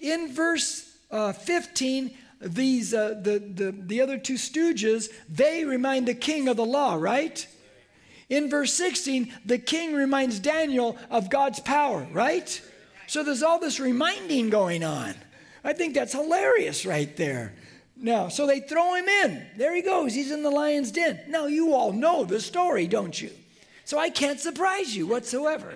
[0.00, 2.10] In verse uh, 15,
[2.42, 6.96] these uh, the, the, the other two stooges, they remind the king of the law,
[6.96, 7.46] right?
[8.30, 12.62] In verse 16, the king reminds Daniel of God's power, right?
[13.08, 15.14] So there's all this reminding going on.
[15.64, 17.52] I think that's hilarious right there.
[17.96, 19.46] Now, so they throw him in.
[19.56, 20.14] There he goes.
[20.14, 21.20] He's in the lion's den.
[21.28, 23.30] Now, you all know the story, don't you?
[23.84, 25.74] So I can't surprise you whatsoever.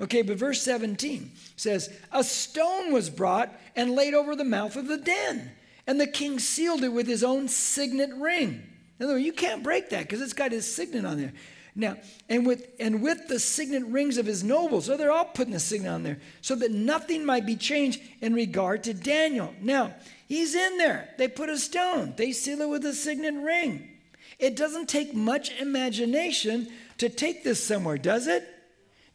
[0.00, 4.88] Okay, but verse 17 says, A stone was brought and laid over the mouth of
[4.88, 5.52] the den,
[5.86, 8.62] and the king sealed it with his own signet ring.
[8.98, 11.32] In other words, you can't break that because it's got his signet on there.
[11.74, 11.96] Now,
[12.28, 15.60] and with and with the signet rings of his nobles, so they're all putting the
[15.60, 19.54] signet on there, so that nothing might be changed in regard to Daniel.
[19.60, 19.94] Now,
[20.28, 21.08] he's in there.
[21.16, 23.88] They put a stone, they seal it with a signet ring.
[24.38, 28.46] It doesn't take much imagination to take this somewhere, does it?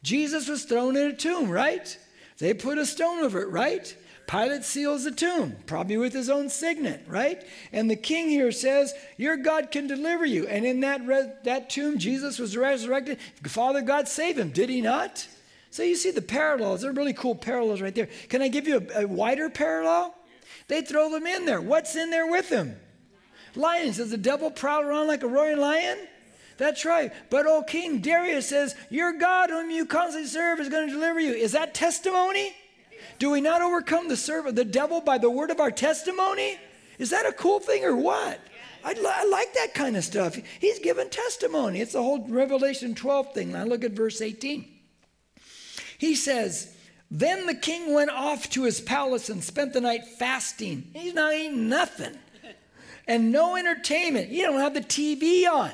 [0.02, 1.96] Jesus was thrown in a tomb, right?
[2.38, 3.94] They put a stone over it, right?
[4.28, 7.42] Pilate seals the tomb, probably with his own signet, right?
[7.72, 10.46] And the king here says, Your God can deliver you.
[10.46, 13.18] And in that, re- that tomb, Jesus was resurrected.
[13.44, 15.26] Father God saved him, did he not?
[15.70, 16.82] So you see the parallels.
[16.82, 18.10] They're really cool parallels right there.
[18.28, 20.14] Can I give you a, a wider parallel?
[20.68, 21.62] They throw them in there.
[21.62, 22.76] What's in there with them?
[23.56, 23.96] Lions.
[23.96, 25.96] Does the devil prowl around like a roaring lion?
[26.58, 27.14] That's right.
[27.30, 31.18] But, oh, King Darius says, Your God, whom you constantly serve, is going to deliver
[31.18, 31.32] you.
[31.32, 32.54] Is that testimony?
[33.18, 36.58] Do we not overcome the servant, the devil by the word of our testimony?
[36.98, 38.40] Is that a cool thing or what?
[38.84, 40.36] I, li- I, like that kind of stuff.
[40.60, 41.80] He's given testimony.
[41.80, 43.52] It's the whole Revelation 12 thing.
[43.52, 44.66] Now look at verse 18.
[45.98, 46.74] He says,
[47.10, 50.90] Then the king went off to his palace and spent the night fasting.
[50.94, 52.16] He's not eating nothing.
[53.06, 54.28] And no entertainment.
[54.28, 55.72] He don't have the TV on.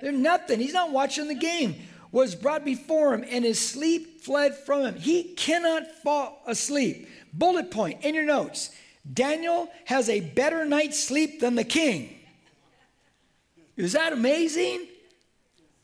[0.00, 0.60] There's nothing.
[0.60, 1.76] He's not watching the game
[2.12, 4.94] was brought before him, and his sleep fled from him.
[4.96, 7.08] He cannot fall asleep.
[7.32, 8.70] Bullet point in your notes
[9.10, 12.16] Daniel has a better night's sleep than the king.
[13.76, 14.86] Is that amazing?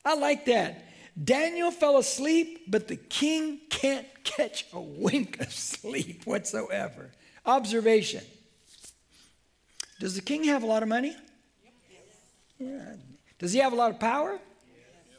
[0.05, 0.85] I like that.
[1.23, 7.11] Daniel fell asleep, but the king can't catch a wink of sleep whatsoever.
[7.47, 8.23] Observation
[9.99, 11.17] Does the king have a lot of money?
[12.59, 12.97] Yeah.
[13.39, 14.39] Does he have a lot of power?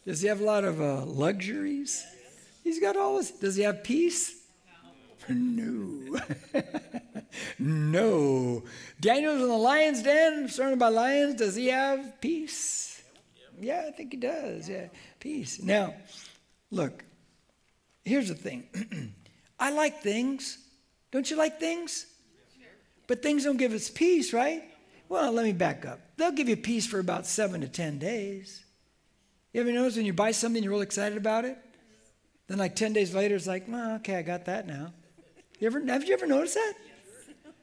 [0.06, 2.06] Does he have a lot of uh, luxuries?
[2.68, 3.32] He's got all this.
[3.32, 4.44] Does he have peace?
[5.30, 6.20] No.
[7.60, 8.64] no.
[9.00, 11.36] Daniel's in the lion's den, surrounded by lions.
[11.36, 13.02] Does he have peace?
[13.58, 14.68] Yeah, I think he does.
[14.68, 15.62] Yeah, peace.
[15.62, 15.94] Now,
[16.70, 17.06] look,
[18.04, 19.14] here's the thing
[19.60, 20.58] I like things.
[21.12, 22.06] Don't you like things?
[23.08, 24.62] But things don't give us peace, right?
[25.08, 26.02] Well, let me back up.
[26.18, 28.66] They'll give you peace for about seven to ten days.
[29.54, 31.58] You ever notice when you buy something, you're real excited about it?
[32.48, 34.94] Then, like 10 days later, it's like, well, okay, I got that now.
[35.60, 36.74] You ever, have you ever noticed that?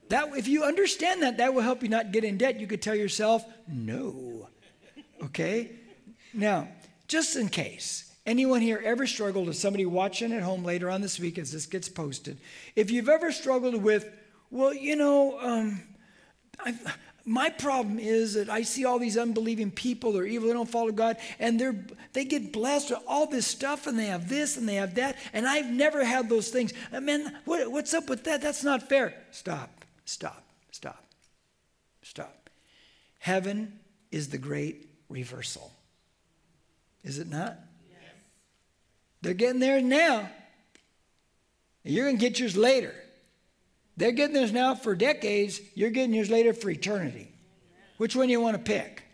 [0.09, 2.61] That if you understand that, that will help you not get in debt.
[2.61, 4.49] You could tell yourself, no.
[5.23, 5.71] Okay?
[6.35, 6.69] Now,
[7.09, 11.19] just in case anyone here ever struggled with somebody watching at home later on this
[11.19, 12.37] week as this gets posted,
[12.77, 14.07] if you've ever struggled with,
[14.51, 15.83] well, you know, um,
[16.63, 20.69] I've, my problem is that I see all these unbelieving people, they're evil, they don't
[20.69, 21.77] follow God, and they're
[22.13, 25.17] they get blessed with all this stuff, and they have this and they have that,
[25.33, 26.73] and I've never had those things.
[26.93, 28.43] Uh, I mean, what, what's up with that?
[28.43, 29.15] That's not fair.
[29.31, 31.05] Stop, stop, stop,
[32.03, 32.51] stop.
[33.19, 33.79] Heaven
[34.11, 35.73] is the great reversal.
[37.03, 37.59] Is it not?
[37.91, 38.01] Yes.
[39.23, 40.29] They're getting there now.
[41.85, 42.95] You're going to get yours later.
[43.97, 45.61] They're getting this now for decades.
[45.75, 47.33] You're getting yours later for eternity.
[47.97, 49.05] Which one do you want to pick?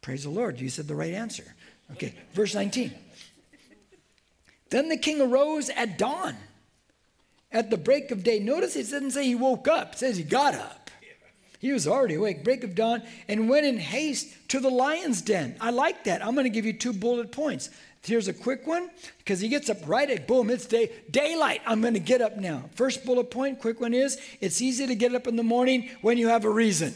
[0.00, 0.60] Praise the Lord.
[0.60, 1.54] You said the right answer.
[1.92, 2.92] Okay, verse 19.
[4.70, 6.36] Then the king arose at dawn,
[7.52, 8.38] at the break of day.
[8.38, 10.90] Notice it doesn't say he woke up, it says he got up.
[11.58, 15.56] He was already awake, break of dawn, and went in haste to the lion's den.
[15.62, 16.22] I like that.
[16.22, 17.70] I'm going to give you two bullet points.
[18.04, 21.62] Here's a quick one because he gets up right at boom, it's day daylight.
[21.66, 22.68] I'm going to get up now.
[22.74, 26.18] First bullet point, quick one is it's easy to get up in the morning when
[26.18, 26.94] you have a reason.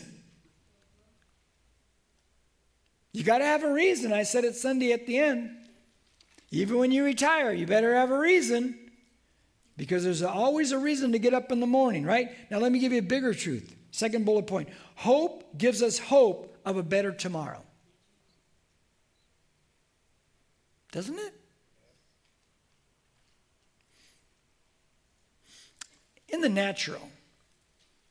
[3.13, 4.13] You got to have a reason.
[4.13, 5.51] I said it Sunday at the end.
[6.51, 8.79] Even when you retire, you better have a reason
[9.79, 12.29] because there's always a reason to get up in the morning, right?
[12.51, 13.75] Now, let me give you a bigger truth.
[13.93, 17.63] Second bullet point hope gives us hope of a better tomorrow.
[20.93, 21.35] Doesn't it?
[26.31, 27.11] In the natural,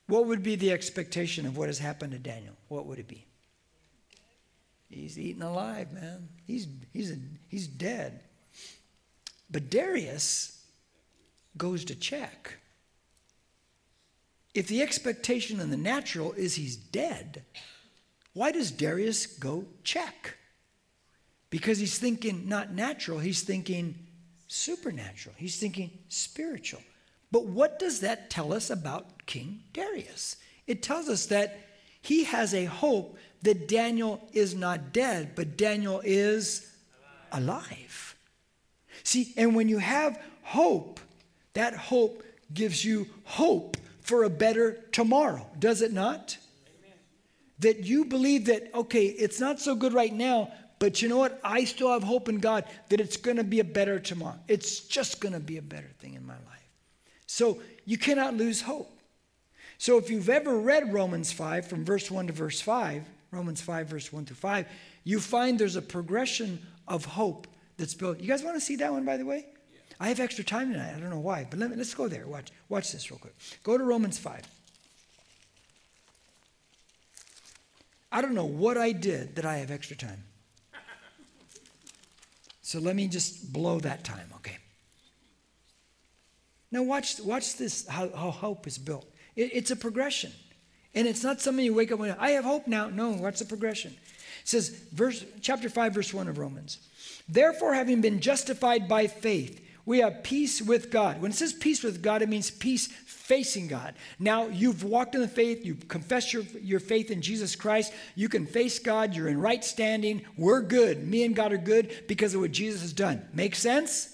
[0.07, 2.55] what would be the expectation of what has happened to Daniel?
[2.67, 3.25] What would it be?
[4.89, 6.29] He's eaten alive, man.
[6.45, 7.17] He's, he's, a,
[7.49, 8.21] he's dead.
[9.49, 10.63] But Darius
[11.57, 12.57] goes to check.
[14.53, 17.43] If the expectation in the natural is he's dead,
[18.33, 20.36] why does Darius go check?
[21.49, 23.95] Because he's thinking not natural, he's thinking
[24.47, 26.81] supernatural, he's thinking spiritual.
[27.31, 30.37] But what does that tell us about King Darius?
[30.65, 31.59] It tells us that
[32.01, 36.73] he has a hope that Daniel is not dead, but Daniel is
[37.31, 38.15] alive.
[39.03, 40.99] See, and when you have hope,
[41.53, 46.37] that hope gives you hope for a better tomorrow, does it not?
[46.67, 46.97] Amen.
[47.59, 51.39] That you believe that, okay, it's not so good right now, but you know what?
[51.43, 54.39] I still have hope in God that it's going to be a better tomorrow.
[54.47, 56.67] It's just going to be a better thing in my life.
[57.25, 58.91] So you cannot lose hope.
[59.77, 63.87] So if you've ever read Romans 5 from verse 1 to verse 5, Romans 5,
[63.87, 64.65] verse 1 to 5,
[65.03, 68.19] you find there's a progression of hope that's built.
[68.19, 69.45] You guys want to see that one, by the way?
[69.71, 69.79] Yeah.
[69.99, 70.93] I have extra time tonight.
[70.95, 72.27] I don't know why, but let me, let's go there.
[72.27, 73.35] Watch, watch this real quick.
[73.63, 74.41] Go to Romans 5.
[78.11, 80.23] I don't know what I did that I have extra time.
[82.67, 84.57] So let me just blow that time, okay?
[86.69, 89.05] Now watch, watch this, how, how hope is built.
[89.37, 90.33] It, it's a progression.
[90.93, 92.89] And it's not something you wake up and I have hope now.
[92.89, 93.93] No, what's the progression?
[93.93, 96.79] It says, verse, chapter 5, verse 1 of Romans.
[97.29, 101.21] Therefore, having been justified by faith, we have peace with God.
[101.21, 103.95] When it says peace with God, it means peace facing God.
[104.19, 108.27] Now, you've walked in the faith, you've confessed your, your faith in Jesus Christ, you
[108.27, 110.23] can face God, you're in right standing.
[110.37, 111.07] We're good.
[111.07, 113.25] Me and God are good because of what Jesus has done.
[113.33, 114.13] Make sense?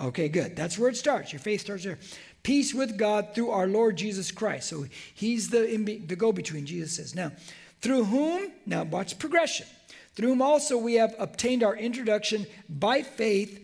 [0.00, 0.56] Okay, good.
[0.56, 1.32] That's where it starts.
[1.32, 2.00] Your faith starts there.
[2.42, 4.68] Peace with God through our Lord Jesus Christ.
[4.68, 7.14] So he's the, the go between, Jesus says.
[7.14, 7.30] Now,
[7.80, 9.66] through whom, now watch progression.
[10.16, 13.63] Through whom also we have obtained our introduction by faith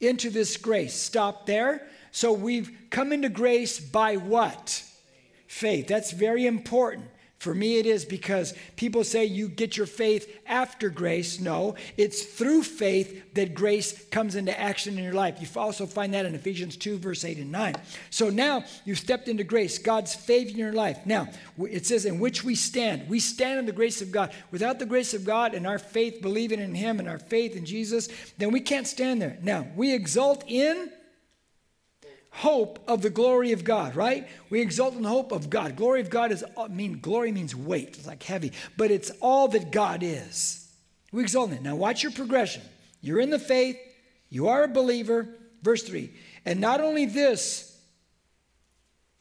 [0.00, 0.94] into this grace.
[0.94, 1.86] Stop there.
[2.10, 4.82] So we've come into grace by what?
[5.46, 5.86] Faith.
[5.86, 7.06] That's very important.
[7.38, 11.38] For me, it is because people say you get your faith after grace.
[11.38, 15.36] No, it's through faith that grace comes into action in your life.
[15.40, 17.74] You also find that in Ephesians 2, verse 8 and 9.
[18.10, 21.04] So now you've stepped into grace, God's favor in your life.
[21.04, 23.08] Now, it says, in which we stand.
[23.08, 24.32] We stand in the grace of God.
[24.50, 27.66] Without the grace of God and our faith, believing in Him and our faith in
[27.66, 29.38] Jesus, then we can't stand there.
[29.42, 30.90] Now, we exult in
[32.36, 34.28] hope of the glory of God, right?
[34.50, 35.74] We exult in the hope of God.
[35.74, 39.48] Glory of God is I mean glory means weight, it's like heavy, but it's all
[39.48, 40.70] that God is.
[41.12, 41.62] We exult in it.
[41.62, 42.62] Now watch your progression.
[43.00, 43.78] You're in the faith,
[44.28, 45.28] you are a believer.
[45.62, 46.12] Verse 3.
[46.44, 47.76] And not only this,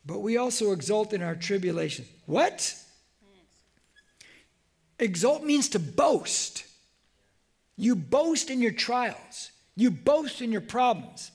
[0.06, 2.06] but we also exult in our tribulation.
[2.26, 2.76] What?
[5.00, 6.66] Exult means to boast.
[7.78, 9.52] You boast in your trials.
[9.76, 11.32] You boast in your problems.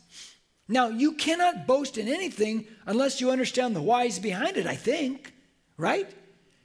[0.70, 5.35] Now, you cannot boast in anything unless you understand the whys behind it, I think,
[5.76, 6.09] right?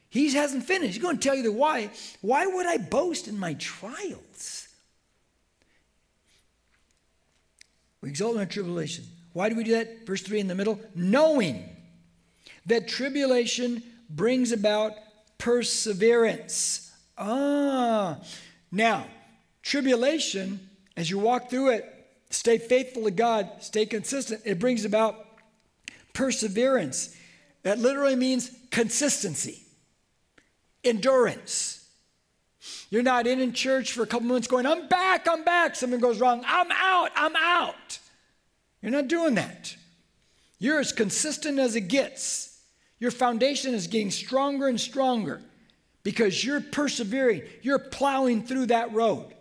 [0.09, 0.93] He hasn't finished.
[0.93, 1.89] He's going to tell you the why.
[2.21, 4.67] Why would I boast in my trials?
[8.01, 9.05] We exult in our tribulation.
[9.33, 10.05] Why do we do that?
[10.05, 10.79] Verse 3 in the middle.
[10.93, 11.67] Knowing
[12.67, 14.93] that tribulation brings about
[15.39, 16.93] perseverance.
[17.17, 18.19] Ah.
[18.71, 19.07] Now,
[19.63, 20.59] tribulation,
[20.95, 21.94] as you walk through it,
[22.35, 24.41] Stay faithful to God, stay consistent.
[24.43, 25.25] It brings about
[26.13, 27.15] perseverance.
[27.63, 29.63] That literally means consistency,
[30.83, 31.87] endurance.
[32.89, 35.77] You're not in in church for a couple months going, I'm back, I'm back.
[35.77, 37.99] Something goes wrong, I'm out, I'm out.
[38.81, 39.75] You're not doing that.
[40.59, 42.59] You're as consistent as it gets.
[42.99, 45.41] Your foundation is getting stronger and stronger
[46.03, 49.34] because you're persevering, you're plowing through that road.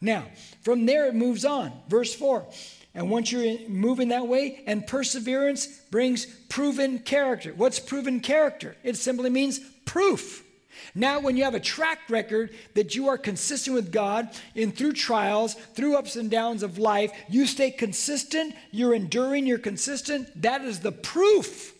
[0.00, 0.26] Now,
[0.62, 1.72] from there it moves on.
[1.88, 2.46] Verse 4.
[2.94, 7.52] And once you're moving that way, and perseverance brings proven character.
[7.54, 8.76] What's proven character?
[8.82, 10.44] It simply means proof.
[10.94, 14.92] Now, when you have a track record that you are consistent with God in through
[14.94, 20.62] trials, through ups and downs of life, you stay consistent, you're enduring, you're consistent, that
[20.62, 21.74] is the proof.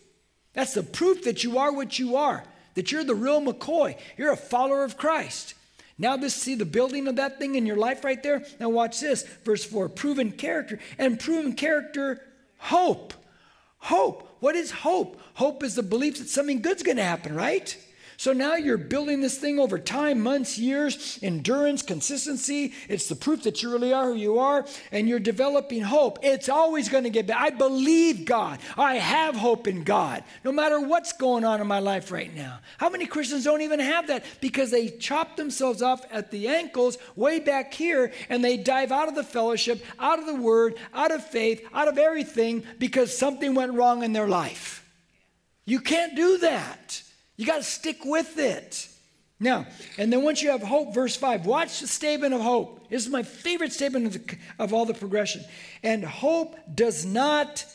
[0.53, 2.43] That's the proof that you are what you are,
[2.75, 3.97] that you're the real McCoy.
[4.17, 5.53] You're a follower of Christ.
[5.99, 8.43] Now, this see the building of that thing in your life right there?
[8.59, 9.23] Now, watch this.
[9.43, 10.79] Verse 4 proven character.
[10.97, 12.21] And proven character,
[12.57, 13.13] hope.
[13.79, 14.37] Hope.
[14.39, 15.19] What is hope?
[15.33, 17.77] Hope is the belief that something good's going to happen, right?
[18.19, 22.73] So now you're building this thing over time, months, years, endurance, consistency.
[22.89, 26.19] It's the proof that you really are who you are, and you're developing hope.
[26.21, 27.39] It's always going to get better.
[27.39, 28.59] I believe God.
[28.77, 32.59] I have hope in God, no matter what's going on in my life right now.
[32.77, 36.97] How many Christians don't even have that because they chop themselves off at the ankles
[37.15, 41.11] way back here and they dive out of the fellowship, out of the word, out
[41.11, 44.85] of faith, out of everything because something went wrong in their life?
[45.63, 47.03] You can't do that.
[47.39, 48.89] You got to stick with it.
[49.39, 49.65] Now,
[49.97, 52.89] and then once you have hope, verse 5, watch the statement of hope.
[52.89, 55.45] This is my favorite statement of, the, of all the progression.
[55.81, 57.65] And hope does not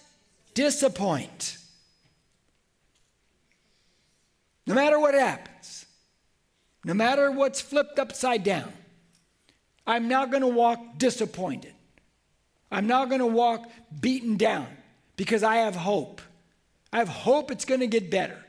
[0.53, 1.57] disappoint.
[4.67, 5.87] No matter what happens,
[6.85, 8.71] no matter what's flipped upside down,
[9.87, 11.73] I'm not going to walk disappointed.
[12.71, 13.67] I'm not going to walk
[13.99, 14.67] beaten down
[15.17, 16.21] because I have hope.
[16.93, 18.44] I have hope it's going to get better.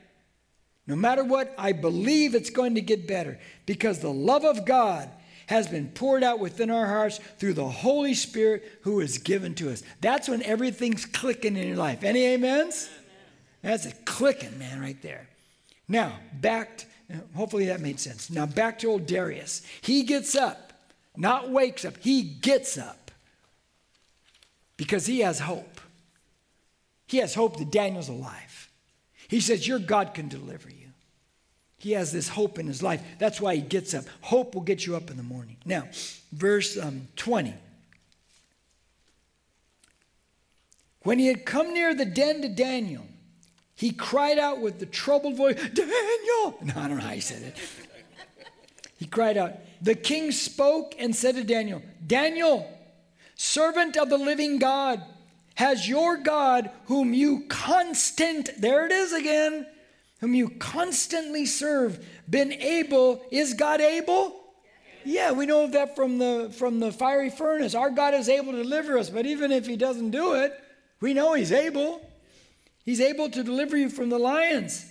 [0.86, 5.10] No matter what, I believe it's going to get better because the love of God
[5.46, 9.70] has been poured out within our hearts through the Holy Spirit who is given to
[9.70, 9.82] us.
[10.00, 12.04] That's when everything's clicking in your life.
[12.04, 12.88] Any amens?
[13.62, 15.28] That's a clicking, man, right there.
[15.88, 16.86] Now, back, to,
[17.34, 18.30] hopefully that made sense.
[18.30, 19.62] Now, back to old Darius.
[19.80, 20.72] He gets up,
[21.16, 23.10] not wakes up, he gets up
[24.76, 25.80] because he has hope.
[27.06, 28.55] He has hope that Daniel's alive.
[29.28, 30.86] He says, Your God can deliver you.
[31.78, 33.02] He has this hope in his life.
[33.18, 34.04] That's why he gets up.
[34.22, 35.56] Hope will get you up in the morning.
[35.64, 35.88] Now,
[36.32, 37.54] verse um, 20.
[41.02, 43.06] When he had come near the den to Daniel,
[43.76, 46.58] he cried out with the troubled voice, Daniel!
[46.62, 47.56] No, I don't know how he said it.
[48.98, 49.52] He cried out.
[49.82, 52.68] The king spoke and said to Daniel, Daniel,
[53.34, 55.02] servant of the living God,
[55.56, 59.66] has your God, whom you constant, there it is again,
[60.20, 64.38] whom you constantly serve, been able, is God able?
[65.04, 67.74] Yeah, we know that from the from the fiery furnace.
[67.74, 70.52] Our God is able to deliver us, but even if he doesn't do it,
[71.00, 72.00] we know he's able.
[72.84, 74.84] He's able to deliver you from the lions.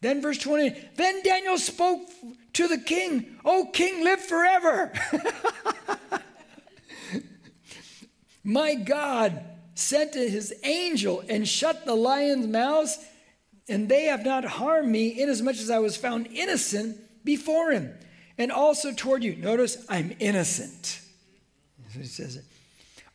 [0.00, 2.08] Then verse 20, then Daniel spoke
[2.54, 4.92] to the king, "O king, live forever."
[8.44, 9.44] My God
[9.74, 12.98] sent to his angel and shut the lion's mouths,
[13.68, 17.94] and they have not harmed me, inasmuch as I was found innocent before him,
[18.38, 19.36] and also toward you.
[19.36, 21.00] Notice, I'm innocent.
[21.92, 22.44] So he says it.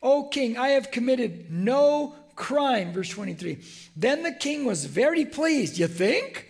[0.02, 2.92] O king, I have committed no crime.
[2.92, 3.58] Verse 23.
[3.96, 6.46] Then the king was very pleased, you think?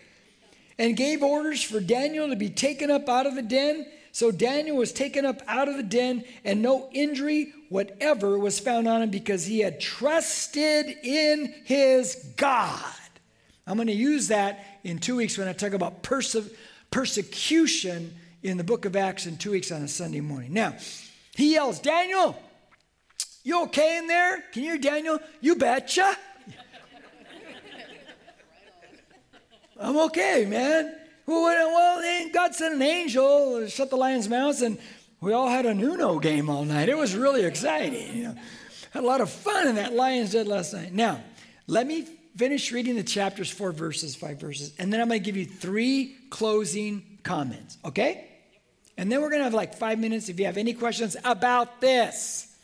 [0.78, 3.86] And gave orders for Daniel to be taken up out of the den.
[4.18, 8.88] So Daniel was taken up out of the den, and no injury whatever was found
[8.88, 12.82] on him because he had trusted in his God.
[13.64, 16.50] I'm going to use that in two weeks when I talk about perse-
[16.90, 18.12] persecution
[18.42, 20.52] in the book of Acts in two weeks on a Sunday morning.
[20.52, 20.74] Now,
[21.36, 22.36] he yells, Daniel,
[23.44, 24.42] you okay in there?
[24.52, 25.20] Can you hear Daniel?
[25.40, 26.10] You betcha.
[29.80, 30.97] I'm okay, man.
[31.28, 34.78] Well, God sent an angel, shut the lion's mouth, and
[35.20, 36.88] we all had a Uno game all night.
[36.88, 38.16] It was really exciting.
[38.16, 38.34] You know,
[38.92, 40.94] had a lot of fun in that Lions Den last night.
[40.94, 41.22] Now,
[41.66, 45.24] let me finish reading the chapters, four verses, five verses, and then I'm going to
[45.24, 48.26] give you three closing comments, okay?
[48.96, 51.82] And then we're going to have like five minutes if you have any questions about
[51.82, 52.56] this.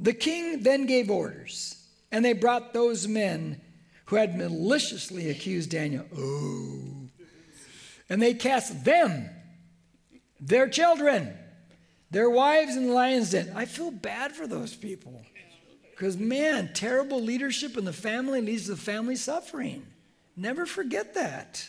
[0.00, 1.79] The king then gave orders,
[2.12, 3.60] and they brought those men
[4.06, 6.04] who had maliciously accused Daniel.
[6.16, 7.08] Oh.
[8.08, 9.30] And they cast them,
[10.40, 11.32] their children,
[12.10, 13.52] their wives in the lion's den.
[13.54, 15.22] I feel bad for those people.
[15.90, 19.86] Because, man, terrible leadership in the family leads to family suffering.
[20.34, 21.68] Never forget that.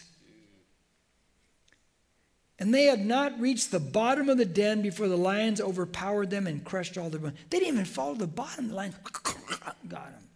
[2.58, 6.48] And they had not reached the bottom of the den before the lions overpowered them
[6.48, 7.36] and crushed all their bones.
[7.50, 8.70] They didn't even fall to the bottom.
[8.70, 8.96] The lions
[9.88, 10.28] got them.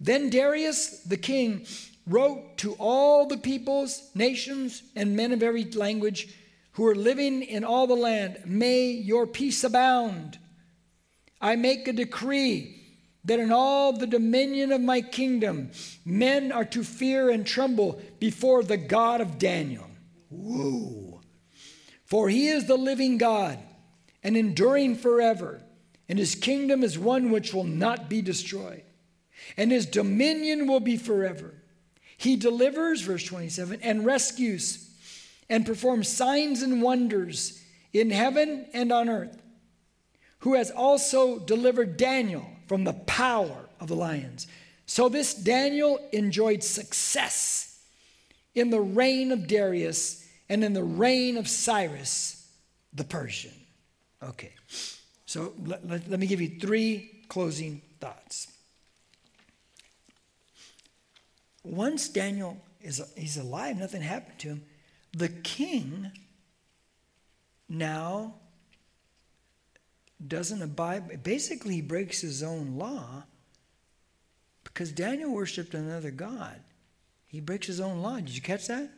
[0.00, 1.66] Then Darius the king
[2.06, 6.34] wrote to all the peoples, nations, and men of every language
[6.72, 10.38] who are living in all the land May your peace abound.
[11.40, 12.76] I make a decree
[13.24, 15.70] that in all the dominion of my kingdom,
[16.06, 19.86] men are to fear and tremble before the God of Daniel.
[20.30, 21.20] Whoa.
[22.06, 23.58] For he is the living God
[24.22, 25.62] and enduring forever,
[26.08, 28.82] and his kingdom is one which will not be destroyed
[29.56, 31.54] and his dominion will be forever.
[32.16, 34.90] He delivers, verse 27, and rescues
[35.48, 39.40] and performs signs and wonders in heaven and on earth,
[40.40, 44.46] who has also delivered Daniel from the power of the lions.
[44.86, 47.80] So this Daniel enjoyed success
[48.54, 52.48] in the reign of Darius and in the reign of Cyrus
[52.92, 53.52] the Persian.
[54.22, 54.52] Okay,
[55.26, 58.48] so let, let, let me give you three closing thoughts.
[61.62, 64.62] Once Daniel is he's alive, nothing happened to him.
[65.12, 66.12] The king
[67.68, 68.34] now
[70.26, 71.22] doesn't abide.
[71.22, 73.24] Basically, he breaks his own law
[74.64, 76.60] because Daniel worshipped another god.
[77.26, 78.16] He breaks his own law.
[78.16, 78.90] Did you catch that?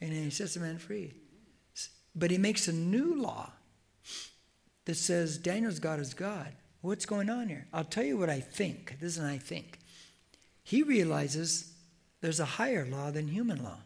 [0.00, 1.14] And he sets the man free.
[2.14, 3.50] But he makes a new law
[4.84, 6.52] that says Daniel's God is God.
[6.82, 7.66] What's going on here?
[7.72, 8.98] I'll tell you what I think.
[9.00, 9.78] This is what I think.
[10.72, 11.70] He realizes
[12.22, 13.76] there's a higher law than human law.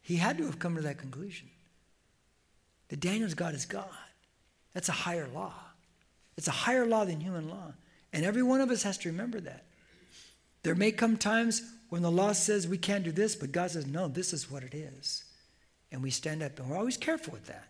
[0.00, 1.48] He had to have come to that conclusion.
[2.88, 3.86] That Daniel's God is God.
[4.74, 5.54] That's a higher law.
[6.36, 7.74] It's a higher law than human law.
[8.12, 9.62] And every one of us has to remember that.
[10.64, 13.86] There may come times when the law says we can't do this, but God says,
[13.86, 15.22] no, this is what it is.
[15.92, 17.68] And we stand up and we're always careful with that.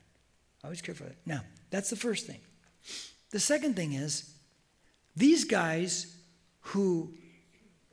[0.64, 1.30] Always careful with that.
[1.30, 2.40] Now, that's the first thing.
[3.30, 4.32] The second thing is
[5.14, 6.16] these guys
[6.60, 7.12] who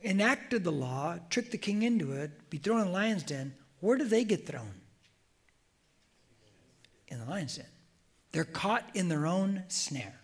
[0.02, 3.96] enacted the law, tricked the king into it, be thrown in the lion's den, where
[3.96, 4.74] do they get thrown?
[7.08, 7.66] In the lion's den.
[8.32, 10.20] They're caught in their own snare.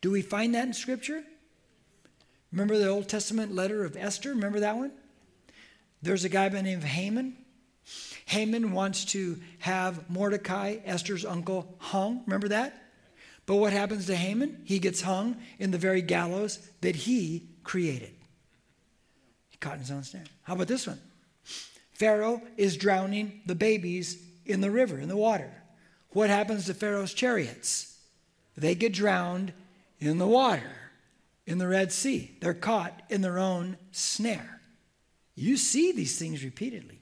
[0.00, 1.22] Do we find that in Scripture?
[2.52, 4.30] Remember the Old Testament letter of Esther?
[4.30, 4.92] Remember that one?
[6.02, 7.36] There's a guy by the name of Haman.
[8.26, 12.22] Haman wants to have Mordecai, Esther's uncle, hung.
[12.26, 12.82] Remember that?
[13.46, 14.62] But what happens to Haman?
[14.64, 18.12] He gets hung in the very gallows that he created.
[19.54, 20.24] He caught in his own snare.
[20.42, 20.98] How about this one?
[21.92, 25.48] Pharaoh is drowning the babies in the river, in the water.
[26.10, 27.96] What happens to Pharaoh's chariots?
[28.56, 29.52] They get drowned
[30.00, 30.72] in the water,
[31.46, 32.36] in the Red Sea.
[32.40, 34.60] They're caught in their own snare.
[35.36, 36.98] You see these things repeatedly.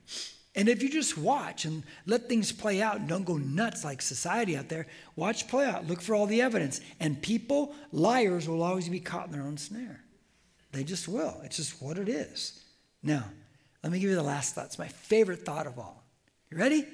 [0.55, 4.03] And if you just watch and let things play out and don't go nuts like
[4.03, 4.87] society out there,
[5.17, 6.83] watch play out, look for all the evidence.
[7.01, 10.05] And people, liars, will always be caught in their own snare.
[10.73, 11.41] They just will.
[11.45, 12.65] It's just what it is.
[13.03, 13.25] Now,
[13.83, 14.67] let me give you the last thought.
[14.67, 16.05] It's my favorite thought of all.
[16.51, 16.87] You ready?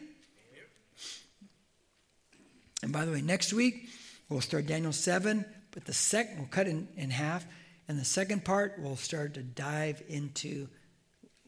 [2.82, 3.88] And by the way, next week
[4.28, 7.44] we'll start Daniel 7, but the second, we'll cut in, in half.
[7.88, 10.68] And the second part, we'll start to dive into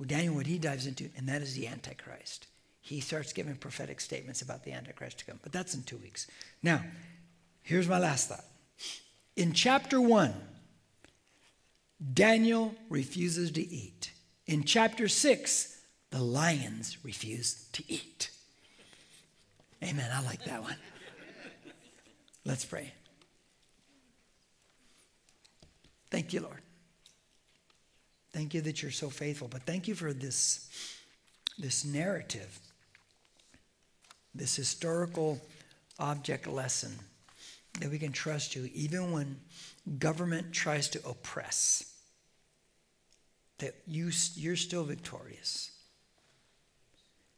[0.06, 2.46] Daniel, what he dives into, and that is the Antichrist.
[2.80, 6.26] He starts giving prophetic statements about the Antichrist to come, but that's in two weeks.
[6.62, 6.82] Now,
[7.62, 8.44] here's my last thought.
[9.36, 10.34] In chapter one,
[12.14, 14.12] Daniel refuses to eat.
[14.46, 15.80] In chapter six,
[16.10, 18.30] the lions refuse to eat.
[19.82, 20.10] Amen.
[20.12, 20.76] I like that one.
[22.44, 22.92] Let's pray.
[26.10, 26.60] Thank you, Lord.
[28.32, 29.48] Thank you that you're so faithful.
[29.48, 30.68] But thank you for this,
[31.58, 32.58] this narrative,
[34.34, 35.40] this historical
[35.98, 36.92] object lesson
[37.80, 39.38] that we can trust you even when
[39.98, 41.89] government tries to oppress.
[43.60, 45.70] That you, you're still victorious.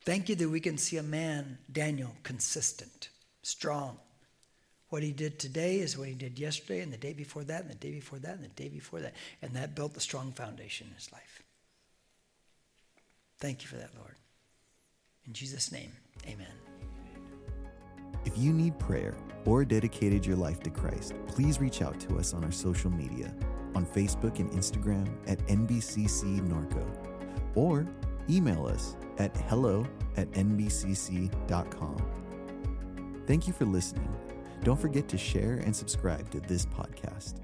[0.04, 3.10] Thank you that we can see a man, Daniel, consistent,
[3.42, 3.98] strong,
[4.92, 7.70] what he did today is what he did yesterday and the day before that and
[7.70, 9.14] the day before that and the day before that.
[9.40, 11.42] And that built the strong foundation in his life.
[13.38, 14.16] Thank you for that, Lord.
[15.26, 15.92] In Jesus' name,
[16.26, 16.52] amen.
[18.26, 19.14] If you need prayer
[19.46, 23.34] or dedicated your life to Christ, please reach out to us on our social media
[23.74, 26.86] on Facebook and Instagram at NBCC Norco
[27.54, 27.86] or
[28.30, 31.96] email us at hello at nbcc.com.
[33.26, 34.08] Thank you for listening
[34.62, 37.34] don't forget to share and subscribe to this podcast.